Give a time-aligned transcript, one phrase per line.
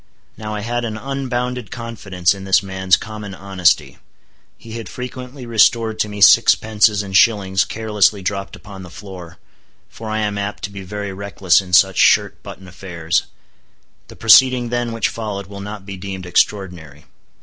[0.35, 3.99] Now I had an unbounded confidence in this man's common honesty.
[4.57, 9.37] He had frequently restored to me sixpences and shillings carelessly dropped upon the floor,
[9.89, 13.25] for I am apt to be very reckless in such shirt button affairs.
[14.07, 17.05] The proceeding then which followed will not be deemed extraordinary.